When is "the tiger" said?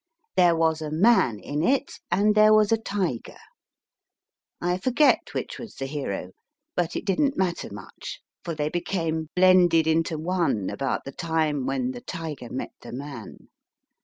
11.91-12.49